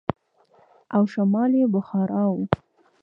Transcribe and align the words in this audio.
او 0.95 1.03
شمال 1.13 1.51
يې 1.59 1.65
بخارا 1.73 2.23
و. 2.29 2.35